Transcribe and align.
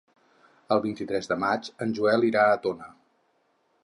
El 0.75 0.79
vint-i-tres 0.85 1.29
de 1.31 1.37
maig 1.43 1.69
en 1.87 1.93
Joel 1.99 2.25
irà 2.31 2.47
a 2.47 2.57
Tona. 2.65 2.89